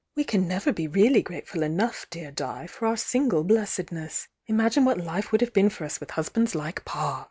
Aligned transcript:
We 0.15 0.23
can 0.23 0.47
never 0.47 0.73
be 0.73 0.87
really 0.87 1.21
grateful 1.21 1.61
enough, 1.61 2.07
dear 2.09 2.31
Di, 2.31 2.65
for 2.65 2.87
our 2.87 2.97
single 2.97 3.43
blessedness! 3.43 4.27
Imagine 4.47 4.83
what 4.83 4.97
life 4.97 5.31
would 5.31 5.41
have 5.41 5.53
been 5.53 5.69
for 5.69 5.85
us 5.85 5.99
with 5.99 6.09
husbands 6.09 6.55
like 6.55 6.83
Pa! 6.85 7.19